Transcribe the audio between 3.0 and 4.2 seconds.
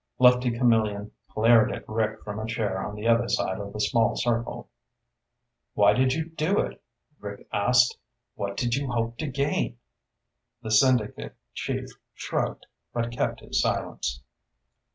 other side of the small